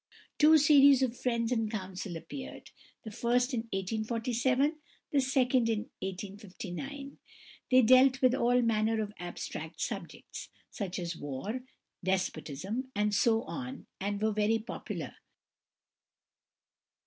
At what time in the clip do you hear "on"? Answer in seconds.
13.43-13.85